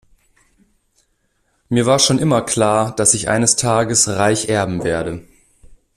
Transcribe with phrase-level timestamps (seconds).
[1.69, 5.23] Mir war schon immer klar, dass ich eines Tages reich erben werde.